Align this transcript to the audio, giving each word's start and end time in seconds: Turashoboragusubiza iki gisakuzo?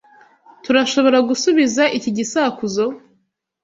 Turashoboragusubiza 0.63 1.83
iki 1.97 2.09
gisakuzo? 2.17 2.83